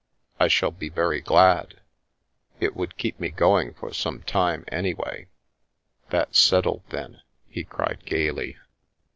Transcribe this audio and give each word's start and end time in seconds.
I 0.39 0.47
shall 0.47 0.71
be 0.71 0.89
very 0.89 1.21
glad. 1.21 1.79
It 2.59 2.75
would 2.75 2.97
keep 2.97 3.19
me 3.19 3.29
going 3.29 3.75
for 3.75 3.93
some 3.93 4.23
time, 4.23 4.65
anyway!" 4.69 5.27
"That's 6.09 6.39
settled 6.39 6.81
then!" 6.89 7.21
he 7.47 7.63
cried 7.63 8.01
gaily. 8.03 8.57